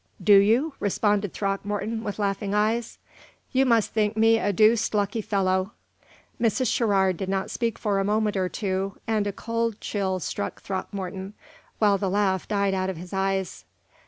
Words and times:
"Do 0.23 0.35
you?" 0.37 0.73
responded 0.79 1.31
Throckmorton, 1.31 2.03
with 2.03 2.17
laughing 2.17 2.55
eyes. 2.55 2.97
"You 3.51 3.67
must 3.67 3.91
think 3.93 4.17
me 4.17 4.39
a 4.39 4.51
deuced 4.51 4.95
lucky 4.95 5.21
fellow." 5.21 5.73
Mrs. 6.41 6.73
Sherrard 6.73 7.17
did 7.17 7.29
not 7.29 7.51
speak 7.51 7.77
for 7.77 7.99
a 7.99 8.03
moment 8.03 8.35
or 8.35 8.49
two, 8.49 8.97
and 9.05 9.27
a 9.27 9.31
cold 9.31 9.79
chill 9.79 10.19
struck 10.19 10.59
Throckmorton, 10.59 11.35
while 11.77 11.99
the 11.99 12.09
laugh 12.09 12.47
died 12.47 12.73
out 12.73 12.89
of 12.89 12.97
his 12.97 13.13
eyes. 13.13 13.63